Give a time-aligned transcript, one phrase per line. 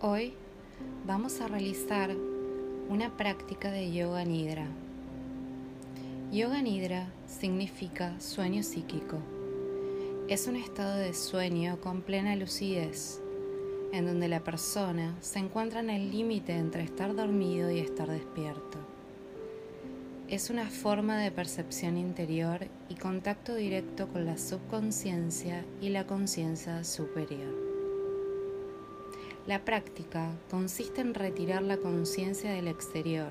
[0.00, 0.32] Hoy
[1.08, 2.14] vamos a realizar
[2.88, 4.64] una práctica de yoga nidra.
[6.30, 9.18] Yoga nidra significa sueño psíquico.
[10.28, 13.20] Es un estado de sueño con plena lucidez,
[13.92, 18.78] en donde la persona se encuentra en el límite entre estar dormido y estar despierto.
[20.28, 26.84] Es una forma de percepción interior y contacto directo con la subconsciencia y la conciencia
[26.84, 27.67] superior.
[29.48, 33.30] La práctica consiste en retirar la conciencia del exterior,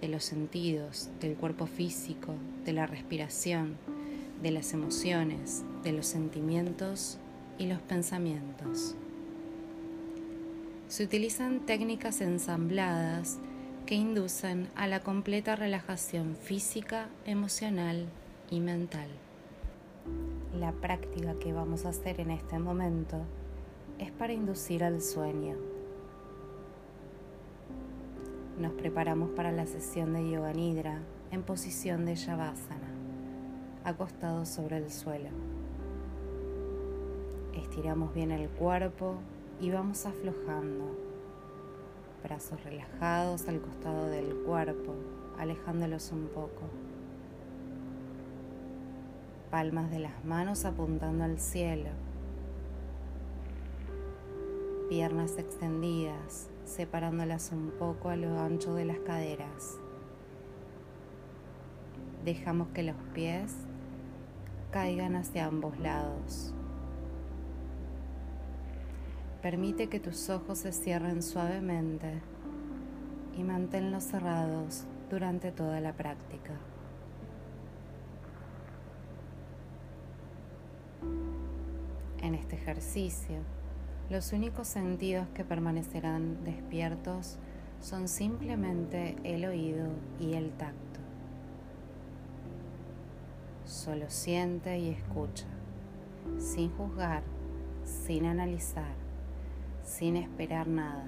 [0.00, 3.76] de los sentidos, del cuerpo físico, de la respiración,
[4.40, 7.18] de las emociones, de los sentimientos
[7.58, 8.94] y los pensamientos.
[10.86, 13.40] Se utilizan técnicas ensambladas
[13.84, 18.06] que inducen a la completa relajación física, emocional
[18.48, 19.08] y mental.
[20.56, 23.26] La práctica que vamos a hacer en este momento
[24.02, 25.54] es para inducir al sueño.
[28.58, 30.98] Nos preparamos para la sesión de Yoga Nidra
[31.30, 32.90] en posición de Shavasana,
[33.84, 35.30] acostados sobre el suelo.
[37.54, 39.18] Estiramos bien el cuerpo
[39.60, 40.96] y vamos aflojando.
[42.24, 44.94] Brazos relajados al costado del cuerpo,
[45.38, 46.62] alejándolos un poco.
[49.52, 51.90] Palmas de las manos apuntando al cielo
[54.92, 59.78] piernas extendidas, separándolas un poco a lo ancho de las caderas.
[62.26, 63.54] Dejamos que los pies
[64.70, 66.52] caigan hacia ambos lados.
[69.40, 72.20] Permite que tus ojos se cierren suavemente
[73.34, 76.52] y manténlos cerrados durante toda la práctica.
[82.20, 83.38] En este ejercicio,
[84.12, 87.38] los únicos sentidos que permanecerán despiertos
[87.80, 89.86] son simplemente el oído
[90.20, 91.00] y el tacto.
[93.64, 95.46] Solo siente y escucha,
[96.36, 97.22] sin juzgar,
[97.86, 98.92] sin analizar,
[99.82, 101.06] sin esperar nada.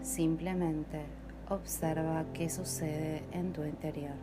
[0.00, 1.06] Simplemente
[1.48, 4.14] observa qué sucede en tu interior.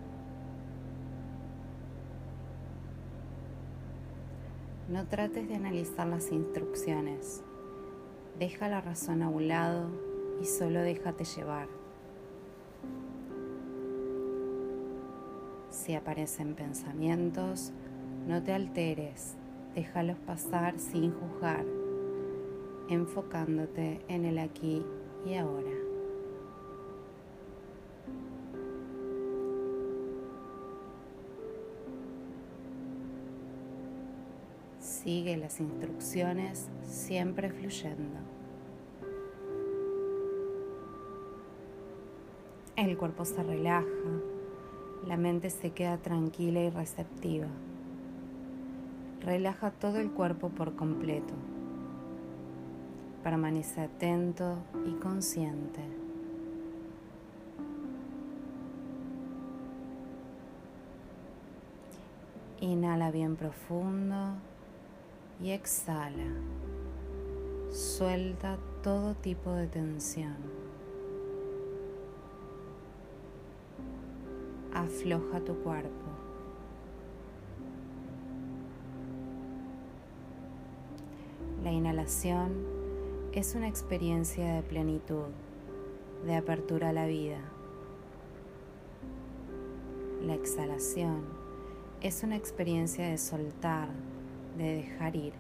[4.88, 7.44] No trates de analizar las instrucciones
[8.40, 9.90] Deja la razón a un lado
[10.42, 11.68] y solo déjate llevar.
[15.70, 17.72] Si aparecen pensamientos,
[18.28, 19.36] no te alteres,
[19.76, 21.66] déjalos pasar sin juzgar,
[22.90, 24.84] enfocándote en el aquí
[25.26, 25.83] y ahora.
[35.04, 38.20] Sigue las instrucciones siempre fluyendo.
[42.78, 43.86] El cuerpo se relaja,
[45.06, 47.48] la mente se queda tranquila y receptiva.
[49.20, 51.34] Relaja todo el cuerpo por completo.
[53.26, 55.82] Permanece atento y consciente.
[62.62, 64.38] Inhala bien profundo
[65.42, 66.32] y exhala.
[67.72, 70.36] Suelta todo tipo de tensión.
[74.74, 75.90] Afloja tu cuerpo.
[81.64, 82.52] La inhalación
[83.32, 85.30] es una experiencia de plenitud,
[86.26, 87.40] de apertura a la vida.
[90.22, 91.24] La exhalación
[92.02, 93.90] es una experiencia de soltar,
[94.58, 95.34] de dejar ir.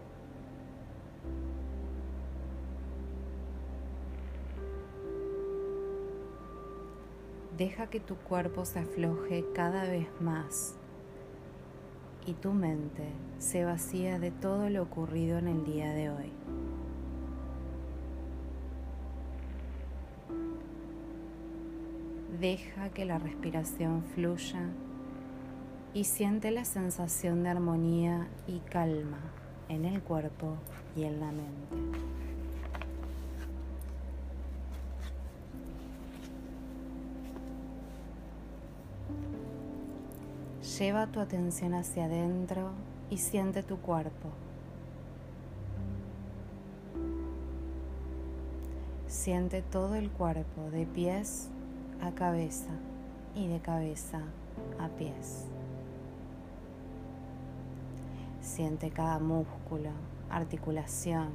[7.58, 10.76] Deja que tu cuerpo se afloje cada vez más
[12.26, 13.08] y tu mente
[13.38, 16.32] se vacía de todo lo ocurrido en el día de hoy.
[22.40, 24.70] Deja que la respiración fluya
[25.94, 29.20] y siente la sensación de armonía y calma
[29.70, 30.56] en el cuerpo
[30.96, 31.76] y en la mente.
[40.80, 42.72] Lleva tu atención hacia adentro
[43.12, 44.30] y siente tu cuerpo.
[49.08, 51.50] Siente todo el cuerpo de pies
[52.02, 52.72] a cabeza
[53.36, 54.22] y de cabeza
[54.80, 55.46] a pies.
[58.56, 59.90] Siente cada músculo,
[60.30, 61.30] articulación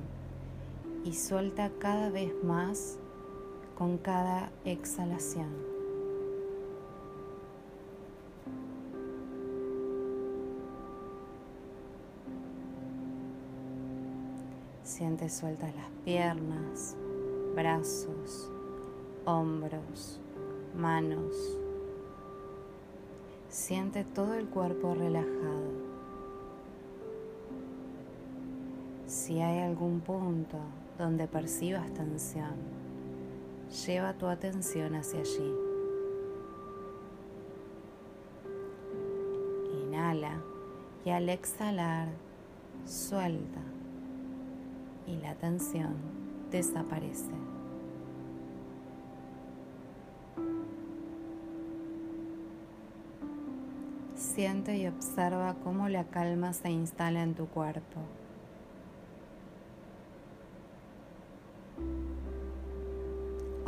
[1.02, 2.96] y suelta cada vez más
[3.76, 5.48] con cada exhalación.
[14.84, 16.96] Siente sueltas las piernas,
[17.56, 18.48] brazos,
[19.24, 20.20] hombros,
[20.76, 21.58] manos.
[23.48, 25.87] Siente todo el cuerpo relajado.
[29.28, 30.56] Si hay algún punto
[30.96, 32.54] donde percibas tensión,
[33.86, 35.54] lleva tu atención hacia allí.
[39.84, 40.40] Inhala
[41.04, 42.08] y al exhalar,
[42.86, 43.60] suelta
[45.06, 45.94] y la tensión
[46.50, 47.34] desaparece.
[54.16, 58.00] Siente y observa cómo la calma se instala en tu cuerpo.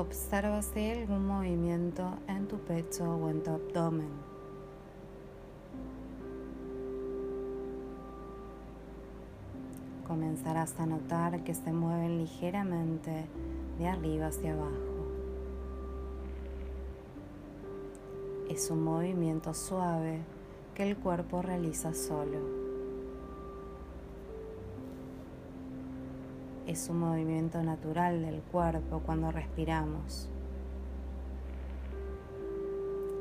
[0.00, 4.30] Observa si algún movimiento en tu pecho o en tu abdomen.
[10.06, 13.26] comenzarás a notar que se mueven ligeramente
[13.78, 15.06] de arriba hacia abajo.
[18.48, 20.18] Es un movimiento suave
[20.74, 22.59] que el cuerpo realiza solo.
[26.70, 30.28] Es un movimiento natural del cuerpo cuando respiramos.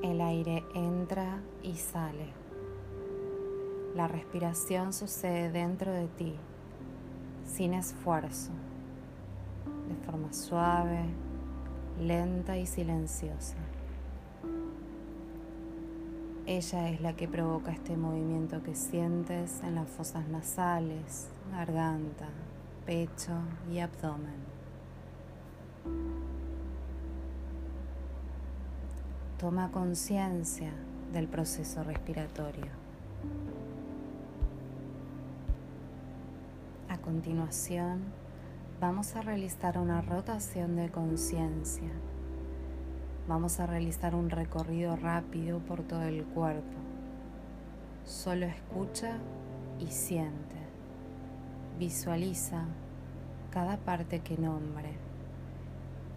[0.04, 2.28] El aire entra y sale.
[3.96, 6.36] La respiración sucede dentro de ti
[7.44, 8.52] sin esfuerzo,
[9.88, 11.06] de forma suave,
[12.00, 13.58] lenta y silenciosa.
[16.46, 22.30] Ella es la que provoca este movimiento que sientes en las fosas nasales, garganta,
[22.86, 23.34] pecho
[23.72, 24.50] y abdomen.
[29.38, 30.72] Toma conciencia
[31.14, 32.80] del proceso respiratorio.
[37.10, 38.04] continuación
[38.80, 41.90] vamos a realizar una rotación de conciencia.
[43.28, 46.78] Vamos a realizar un recorrido rápido por todo el cuerpo.
[48.06, 49.18] Solo escucha
[49.80, 50.59] y siente.
[51.80, 52.66] Visualiza
[53.52, 54.90] cada parte que nombre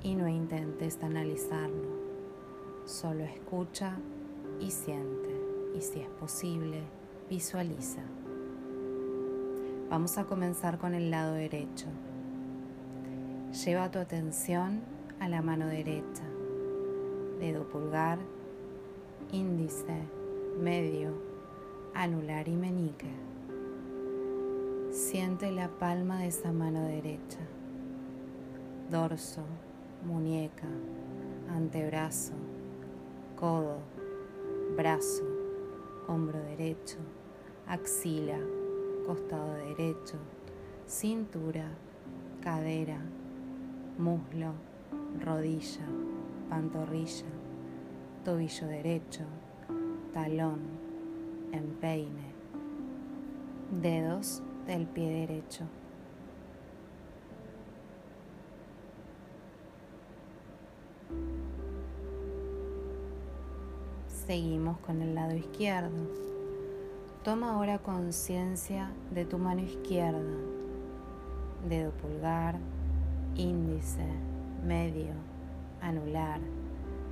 [0.02, 2.02] y no intentes analizarlo.
[2.84, 3.96] Solo escucha
[4.58, 5.30] y siente.
[5.76, 6.82] Y si es posible,
[7.30, 8.02] visualiza.
[9.88, 11.86] Vamos a comenzar con el lado derecho.
[13.64, 14.80] Lleva tu atención
[15.20, 16.24] a la mano derecha,
[17.38, 18.18] dedo pulgar,
[19.30, 19.94] índice,
[20.60, 21.12] medio,
[21.94, 23.31] anular y meñique.
[25.10, 27.40] Siente la palma de esa mano derecha,
[28.88, 29.42] dorso,
[30.06, 30.68] muñeca,
[31.50, 32.32] antebrazo,
[33.34, 33.78] codo,
[34.76, 35.24] brazo,
[36.06, 36.98] hombro derecho,
[37.66, 38.38] axila,
[39.04, 40.18] costado derecho,
[40.86, 41.66] cintura,
[42.40, 43.00] cadera,
[43.98, 44.52] muslo,
[45.20, 45.84] rodilla,
[46.48, 47.26] pantorrilla,
[48.24, 49.24] tobillo derecho,
[50.12, 50.60] talón,
[51.50, 52.32] empeine,
[53.82, 55.64] dedos del pie derecho.
[64.26, 66.06] Seguimos con el lado izquierdo.
[67.24, 70.36] Toma ahora conciencia de tu mano izquierda,
[71.68, 72.56] dedo pulgar,
[73.36, 74.06] índice,
[74.64, 75.14] medio,
[75.80, 76.40] anular,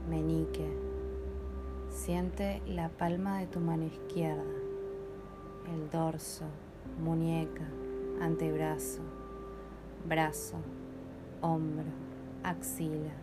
[0.09, 0.69] meñique.
[1.89, 4.43] Siente la palma de tu mano izquierda,
[5.73, 6.47] el dorso,
[7.01, 7.65] muñeca,
[8.21, 9.01] antebrazo,
[10.07, 10.57] brazo,
[11.41, 11.87] hombro,
[12.45, 13.15] axila,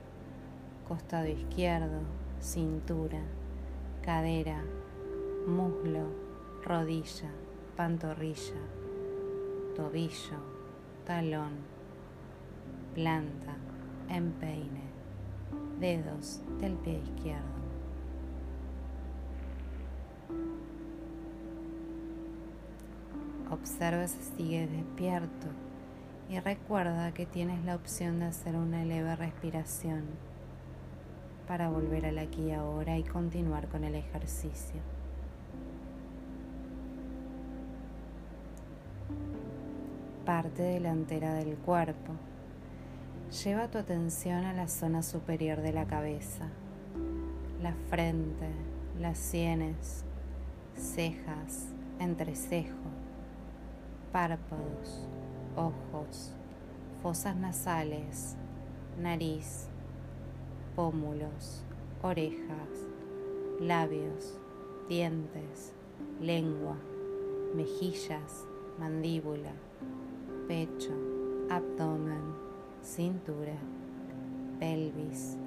[0.88, 2.02] costado izquierdo,
[2.42, 3.22] cintura,
[4.02, 4.64] cadera,
[5.46, 6.08] muslo
[6.64, 7.30] rodilla,
[7.76, 8.62] pantorrilla,
[9.76, 10.40] tobillo,
[11.06, 11.54] talón,
[12.96, 13.56] planta,
[14.10, 14.84] empeine,
[15.80, 17.67] dedos del pie izquierdo.
[23.60, 25.48] Observa si sigues despierto
[26.30, 30.06] y recuerda que tienes la opción de hacer una leve respiración
[31.48, 34.82] para volver al aquí y ahora y continuar con el ejercicio.
[40.28, 42.12] parte delantera del cuerpo.
[43.46, 46.50] Lleva tu atención a la zona superior de la cabeza,
[47.64, 48.50] la frente,
[49.00, 50.04] las sienes,
[50.76, 52.76] cejas, entrecejo,
[54.12, 55.08] párpados,
[55.56, 56.34] ojos,
[57.02, 58.36] fosas nasales,
[59.00, 59.68] nariz,
[60.76, 61.64] pómulos,
[62.02, 62.88] orejas,
[63.60, 64.38] labios,
[64.88, 65.74] dientes,
[66.22, 66.76] lengua,
[67.56, 68.46] mejillas,
[68.80, 69.52] mandíbula,
[70.48, 70.94] pecho,
[71.50, 72.34] abdomen,
[72.82, 73.58] cintura,
[74.60, 75.38] pelvis,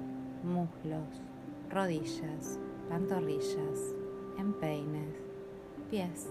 [0.43, 1.21] muslos,
[1.69, 3.95] rodillas, pantorrillas,
[4.37, 5.15] empeines,
[5.89, 6.27] pies.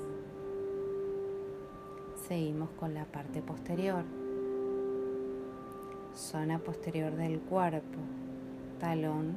[2.30, 4.04] Seguimos con la parte posterior.
[6.14, 7.98] Zona posterior del cuerpo,
[8.78, 9.34] talón,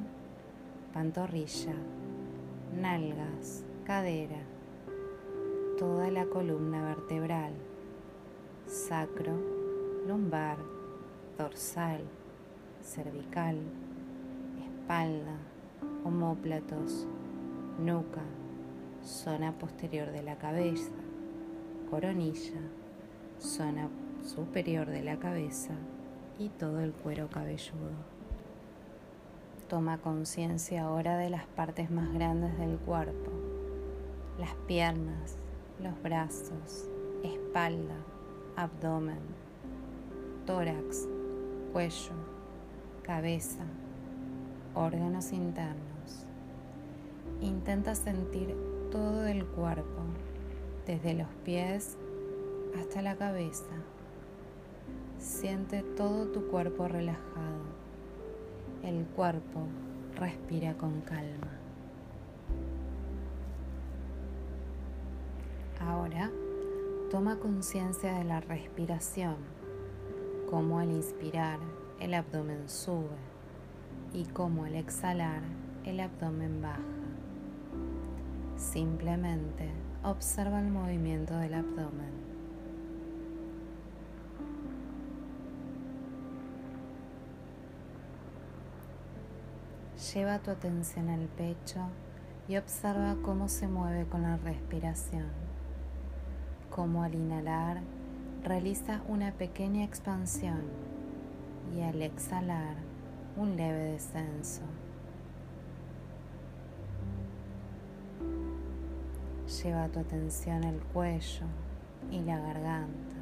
[0.92, 1.74] pantorrilla,
[2.80, 4.38] nalgas, cadera,
[5.76, 7.52] toda la columna vertebral,
[8.68, 9.40] sacro,
[10.06, 10.58] lumbar,
[11.36, 12.00] dorsal,
[12.80, 13.58] cervical,
[14.64, 15.36] espalda,
[16.04, 17.08] homóplatos,
[17.76, 18.22] nuca,
[19.02, 20.92] zona posterior de la cabeza,
[21.90, 22.60] coronilla,
[23.44, 23.88] zona
[24.22, 25.74] superior de la cabeza
[26.38, 27.92] y todo el cuero cabelludo.
[29.68, 33.30] Toma conciencia ahora de las partes más grandes del cuerpo,
[34.38, 35.36] las piernas,
[35.82, 36.88] los brazos,
[37.22, 37.96] espalda,
[38.56, 39.20] abdomen,
[40.46, 41.06] tórax,
[41.72, 42.14] cuello,
[43.02, 43.64] cabeza,
[44.74, 46.26] órganos internos.
[47.40, 48.56] Intenta sentir
[48.90, 50.02] todo el cuerpo,
[50.86, 51.98] desde los pies
[52.78, 53.74] hasta la cabeza.
[55.18, 57.64] Siente todo tu cuerpo relajado.
[58.82, 59.60] El cuerpo
[60.16, 61.50] respira con calma.
[65.80, 66.30] Ahora
[67.10, 69.36] toma conciencia de la respiración,
[70.50, 71.58] como al inspirar
[72.00, 73.16] el abdomen sube
[74.12, 75.42] y como al exhalar
[75.84, 76.80] el abdomen baja.
[78.56, 79.70] Simplemente
[80.02, 82.23] observa el movimiento del abdomen.
[90.14, 91.80] Lleva tu atención al pecho
[92.46, 95.26] y observa cómo se mueve con la respiración.
[96.70, 97.80] Cómo al inhalar
[98.44, 100.62] realiza una pequeña expansión
[101.74, 102.76] y al exhalar
[103.36, 104.62] un leve descenso.
[109.64, 111.46] Lleva tu atención al cuello
[112.12, 113.16] y la garganta.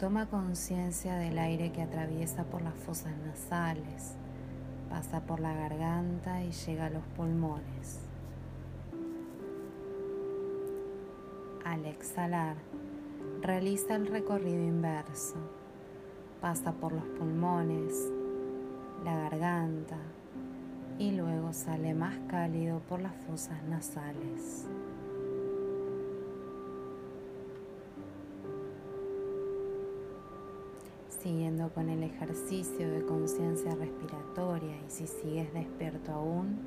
[0.00, 4.16] Toma conciencia del aire que atraviesa por las fosas nasales,
[4.92, 8.00] pasa por la garganta y llega a los pulmones.
[11.64, 12.56] Al exhalar,
[13.40, 15.36] realiza el recorrido inverso.
[16.42, 18.10] Pasa por los pulmones,
[19.02, 19.96] la garganta
[20.98, 24.66] y luego sale más cálido por las fosas nasales.
[31.22, 36.58] Siguiendo con el ejercicio de conciencia respiratoria y si sigues despierto aún,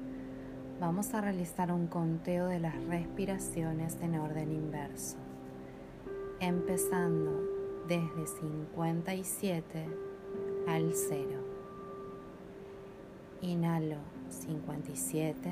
[0.80, 5.18] vamos a realizar un conteo de las respiraciones en orden inverso,
[6.40, 7.32] empezando
[7.90, 9.88] desde 57
[10.70, 11.28] al 0.
[13.42, 13.98] Inhalo
[14.30, 15.52] 57,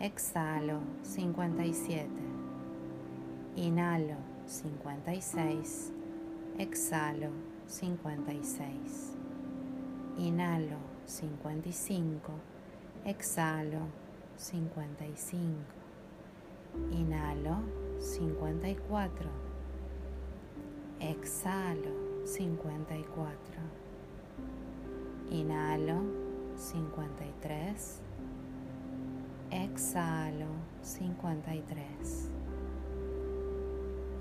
[0.00, 2.08] exhalo 57,
[3.54, 5.92] inhalo 56,
[6.58, 9.16] exhalo 56.
[10.18, 12.32] Inhalo 55.
[13.04, 13.86] Exhalo
[14.36, 15.54] 55.
[16.90, 17.62] Inhalo
[18.00, 19.30] 54.
[20.98, 23.62] Exhalo 54.
[25.30, 26.02] Inhalo
[26.56, 28.00] 53.
[29.52, 30.50] Exhalo
[30.82, 32.30] 53.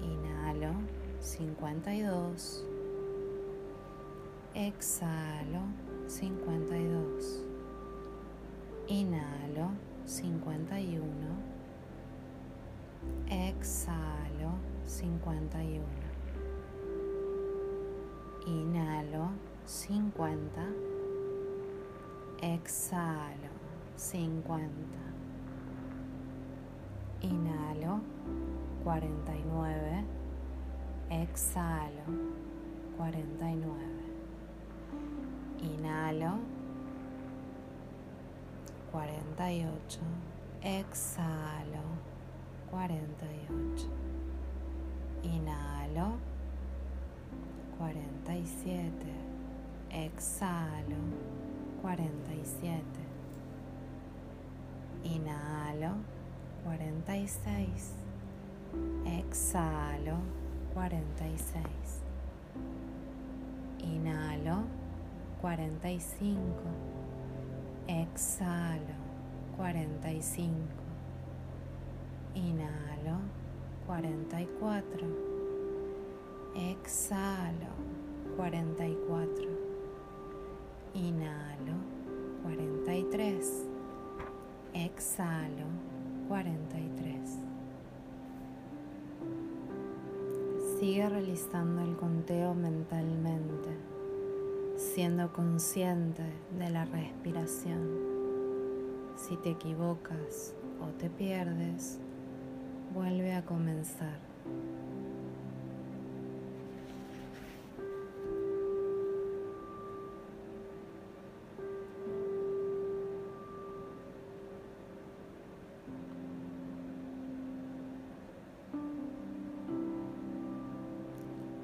[0.03, 0.75] Inhalo
[1.19, 2.68] 52
[4.59, 5.63] Exhalo
[6.09, 7.45] 52.
[8.89, 9.71] Inhalo
[10.05, 10.99] 51.
[13.29, 15.85] Exhalo 51.
[18.47, 19.31] Inhalo
[19.65, 20.73] 50.
[22.41, 23.51] Exhalo
[23.95, 24.67] 50.
[27.21, 28.01] Inhalo
[28.83, 30.03] 49.
[31.09, 32.03] Exhalo
[32.97, 33.98] 49.
[35.61, 36.39] Inhalo.
[38.91, 39.99] 48.
[40.63, 41.83] Exhalo.
[42.71, 43.89] 48.
[45.23, 46.17] Inhalo.
[47.77, 48.91] 47.
[49.91, 51.01] Exhalo.
[51.81, 52.83] 47.
[55.03, 55.97] Inhalo.
[56.63, 57.95] 46.
[59.05, 60.19] Exhalo.
[60.73, 62.03] 46.
[63.81, 64.78] Inhalo
[65.41, 66.43] 45.
[67.87, 68.95] Exhalo
[69.57, 70.53] 45.
[72.35, 73.19] Inhalo
[73.87, 75.07] 44.
[76.55, 77.73] Exhalo
[78.35, 79.49] 44.
[80.93, 81.75] Inhalo
[82.43, 83.67] 43.
[84.73, 85.65] Exhalo
[86.27, 87.39] 43.
[90.79, 93.69] Sigue realizando el conteo mentalmente,
[94.79, 96.23] siendo consciente
[96.57, 97.99] de la respiración.
[99.17, 101.99] Si te equivocas o te pierdes,
[102.93, 104.17] vuelve a comenzar.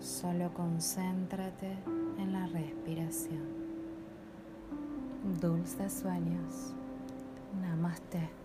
[0.01, 1.77] Solo concéntrate
[2.55, 3.43] respiración.
[5.41, 6.73] Dulces sueños.
[7.61, 8.44] Namaste.